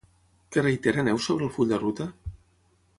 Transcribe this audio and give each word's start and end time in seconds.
Què 0.55 0.63
reitera 0.63 1.05
Neus 1.09 1.29
sobre 1.31 1.47
el 1.49 1.55
full 1.59 1.73
de 1.77 1.83
ruta? 1.87 2.13